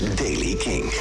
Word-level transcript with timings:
is 0.00 0.14
Daily 0.14 0.54
King. 0.54 0.92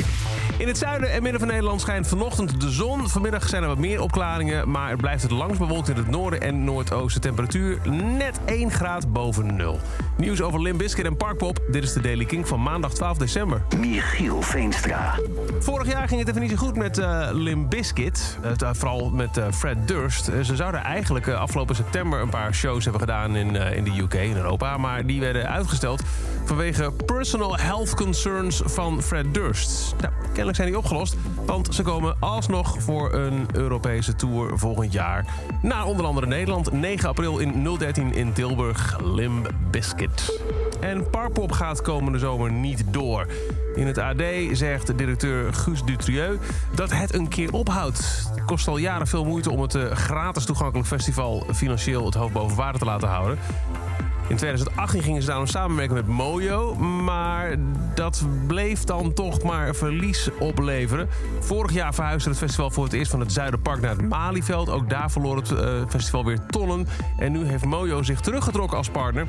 In 0.57 0.68
het 0.68 0.77
zuiden 0.77 1.11
en 1.11 1.22
midden 1.22 1.40
van 1.40 1.49
Nederland 1.49 1.81
schijnt 1.81 2.07
vanochtend 2.07 2.61
de 2.61 2.72
zon. 2.72 3.10
Vanmiddag 3.10 3.50
zijn 3.50 3.62
er 3.62 3.68
wat 3.68 3.77
meer 3.77 4.02
opklaringen, 4.02 4.71
maar 4.71 4.89
het 4.89 5.02
blijft 5.02 5.21
het 5.21 5.31
langst 5.31 5.59
bewolkt 5.59 5.89
in 5.89 5.96
het 5.96 6.09
noorden 6.09 6.41
en 6.41 6.63
noordoosten. 6.63 7.21
Temperatuur 7.21 7.79
net 8.17 8.39
1 8.45 8.71
graad 8.71 9.13
boven 9.13 9.55
nul. 9.55 9.79
Nieuws 10.17 10.41
over 10.41 10.61
Limp 10.61 10.77
Bizkit 10.77 11.05
en 11.05 11.17
Parkpop. 11.17 11.59
Dit 11.71 11.83
is 11.83 11.93
de 11.93 12.01
Daily 12.01 12.25
King 12.25 12.47
van 12.47 12.61
maandag 12.61 12.93
12 12.93 13.17
december. 13.17 13.62
Michiel 13.79 14.42
Veenstra. 14.42 15.19
Vorig 15.60 15.91
jaar 15.91 16.07
ging 16.07 16.20
het 16.20 16.30
even 16.30 16.41
niet 16.41 16.52
zo 16.52 16.57
goed 16.57 16.75
met 16.75 16.98
uh. 16.98 17.30
Uh, 18.44 18.70
vooral 18.71 19.10
met 19.10 19.38
uh, 19.38 19.46
Fred 19.52 19.88
Durst. 19.88 20.25
ze 20.44 20.55
zouden 20.55 20.84
eigenlijk 20.84 21.28
afgelopen 21.28 21.75
september 21.75 22.21
een 22.21 22.30
paar 22.30 22.54
shows 22.54 22.84
hebben 22.84 23.02
gedaan 23.02 23.36
in, 23.36 23.55
in 23.55 23.84
de 23.84 24.02
UK, 24.02 24.14
in 24.14 24.36
Europa. 24.36 24.78
Maar 24.78 25.05
die 25.05 25.20
werden 25.20 25.50
uitgesteld 25.50 26.04
vanwege 26.46 26.91
personal 27.05 27.57
health 27.57 27.96
concerns 27.96 28.62
van 28.66 29.02
Fred 29.02 29.34
Durst. 29.34 29.95
Nou, 30.02 30.13
kennelijk 30.26 30.55
zijn 30.55 30.68
die 30.68 30.77
opgelost, 30.77 31.16
want 31.45 31.76
ze 31.76 31.84
komen 31.84 32.16
alsnog 32.20 32.76
voor 32.81 33.13
een 33.13 33.48
Europese 33.54 34.16
tour 34.16 34.58
volgend 34.58 34.91
jaar. 34.91 35.26
Naar 35.62 35.85
onder 35.85 36.05
andere 36.05 36.27
Nederland, 36.27 36.71
9 36.71 37.09
april 37.09 37.38
in 37.38 37.77
013 37.77 38.13
in 38.13 38.34
Tilburg, 38.34 38.99
Limb 39.04 39.49
Biscuit. 39.71 40.40
En 40.80 41.09
Parpop 41.09 41.52
gaat 41.52 41.82
komende 41.82 42.20
zomer 42.20 42.52
niet 42.52 42.84
door. 42.90 43.27
In 43.76 43.88
het 43.88 43.98
AD 43.98 44.21
zegt 44.52 44.98
directeur 44.98 45.54
Guus 45.54 45.84
Dutrieu 45.84 46.40
dat 46.76 46.94
het 46.94 47.13
een 47.13 47.27
keer 47.27 47.54
ophoudt. 47.54 48.30
Het 48.35 48.46
kost 48.46 48.68
al 48.68 48.77
jaren 48.77 49.07
veel 49.07 49.26
moeite 49.26 49.52
om 49.52 49.62
het 49.62 49.76
eh, 49.76 49.91
gratis 49.91 50.46
toegankelijk 50.46 50.88
festival 50.88 51.48
financieel 51.54 52.05
het 52.05 52.13
hoofd 52.13 52.34
boven 52.34 52.57
water 52.57 52.80
te 52.80 52.85
laten 52.85 53.07
houden. 53.07 53.38
In 54.34 54.40
2018 54.40 55.02
gingen 55.02 55.22
ze 55.22 55.28
daarom 55.28 55.48
samenwerken 55.48 55.96
met 55.96 56.08
Mojo. 56.08 56.76
Maar 56.76 57.55
dat 57.96 58.26
bleef 58.48 58.84
dan 58.84 59.14
toch 59.14 59.44
maar 59.44 59.76
verlies 59.76 60.30
opleveren. 60.40 61.10
Vorig 61.40 61.71
jaar 61.71 61.94
verhuisde 61.94 62.30
het 62.30 62.40
festival 62.40 62.72
voor 62.72 62.84
het 62.84 62.94
eerst 62.94 63.12
van 63.12 63.20
het 63.20 63.32
Zuiderpark 63.32 63.82
naar 63.82 63.96
het 63.96 64.09
Malieveld. 64.09 64.69
Ook 64.69 64.89
daar 64.89 65.11
verloor 65.11 65.35
het 65.35 65.52
uh, 65.52 65.59
festival 65.89 66.25
weer 66.25 66.45
tonnen. 66.45 66.88
En 67.17 67.31
nu 67.31 67.45
heeft 67.45 67.66
Mojo 67.66 68.03
zich 68.03 68.19
teruggetrokken 68.19 68.77
als 68.77 68.89
partner. 68.89 69.27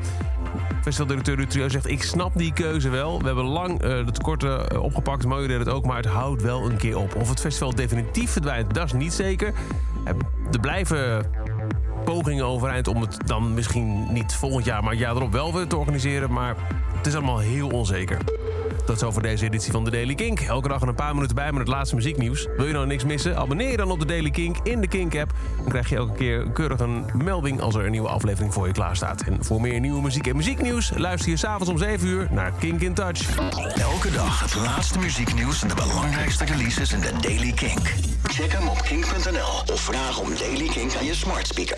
Festivaldirecteur 0.82 1.36
Rutrio 1.36 1.68
zegt, 1.68 1.90
ik 1.90 2.02
snap 2.02 2.32
die 2.34 2.52
keuze 2.52 2.88
wel. 2.88 3.18
We 3.18 3.26
hebben 3.26 3.44
lang 3.44 3.72
uh, 3.72 4.06
de 4.06 4.12
tekorten 4.12 4.72
uh, 4.72 4.82
opgepakt. 4.82 5.26
Mojo 5.26 5.46
deed 5.46 5.58
het 5.58 5.68
ook, 5.68 5.86
maar 5.86 5.96
het 5.96 6.06
houdt 6.06 6.42
wel 6.42 6.70
een 6.70 6.76
keer 6.76 6.96
op. 6.96 7.14
Of 7.14 7.28
het 7.28 7.40
festival 7.40 7.74
definitief 7.74 8.30
verdwijnt, 8.30 8.74
dat 8.74 8.84
is 8.84 8.92
niet 8.92 9.12
zeker. 9.12 9.52
Er 10.04 10.60
blijven 10.60 11.26
pogingen 12.04 12.46
overeind 12.46 12.88
om 12.88 13.00
het 13.00 13.16
dan 13.26 13.54
misschien 13.54 14.12
niet 14.12 14.34
volgend 14.34 14.64
jaar, 14.64 14.82
maar 14.82 14.90
het 14.90 15.00
jaar 15.00 15.16
erop 15.16 15.32
wel 15.32 15.54
weer 15.54 15.66
te 15.66 15.76
organiseren. 15.76 16.32
Maar 16.32 16.56
het 16.96 17.06
is 17.06 17.14
allemaal 17.14 17.38
heel 17.38 17.68
onzeker. 17.68 18.18
Dat 18.86 18.96
is 18.96 19.02
over 19.02 19.22
deze 19.22 19.44
editie 19.44 19.72
van 19.72 19.84
de 19.84 19.90
Daily 19.90 20.14
Kink. 20.14 20.40
Elke 20.40 20.68
dag 20.68 20.80
een 20.80 20.94
paar 20.94 21.14
minuten 21.14 21.34
bij 21.34 21.50
met 21.52 21.60
het 21.60 21.68
laatste 21.68 21.94
muzieknieuws. 21.94 22.46
Wil 22.56 22.66
je 22.66 22.72
nou 22.72 22.86
niks 22.86 23.04
missen? 23.04 23.36
Abonneer 23.36 23.76
dan 23.76 23.90
op 23.90 23.98
de 23.98 24.06
Daily 24.06 24.30
Kink 24.30 24.56
in 24.62 24.80
de 24.80 24.88
Kink-app. 24.88 25.32
Dan 25.56 25.68
krijg 25.68 25.88
je 25.88 25.96
elke 25.96 26.14
keer 26.14 26.50
keurig 26.52 26.80
een 26.80 27.04
melding 27.14 27.60
als 27.60 27.74
er 27.74 27.84
een 27.84 27.90
nieuwe 27.90 28.08
aflevering 28.08 28.52
voor 28.52 28.66
je 28.66 28.72
klaar 28.72 28.96
staat. 28.96 29.20
En 29.20 29.44
voor 29.44 29.60
meer 29.60 29.80
nieuwe 29.80 30.02
muziek 30.02 30.26
en 30.26 30.36
muzieknieuws 30.36 30.92
luister 30.96 31.30
je 31.30 31.36
s'avonds 31.36 31.68
om 31.68 31.78
7 31.78 32.08
uur 32.08 32.28
naar 32.30 32.52
Kink 32.58 32.80
in 32.80 32.94
Touch. 32.94 33.38
Elke 33.76 34.10
dag 34.10 34.40
het 34.40 34.54
laatste 34.54 34.98
muzieknieuws 34.98 35.62
en 35.62 35.68
de 35.68 35.74
belangrijkste 35.74 36.44
releases 36.44 36.92
in 36.92 37.00
de 37.00 37.12
Daily 37.20 37.52
Kink. 37.52 37.94
Check 38.22 38.52
hem 38.52 38.68
op 38.68 38.82
kink.nl 38.82 39.74
of 39.74 39.80
vraag 39.80 40.20
om 40.20 40.28
Daily 40.38 40.66
Kink 40.66 40.94
aan 40.96 41.04
je 41.04 41.14
smart 41.14 41.46
speaker. 41.46 41.72